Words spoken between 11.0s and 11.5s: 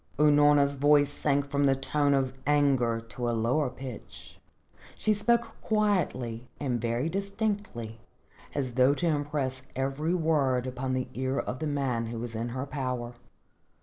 ear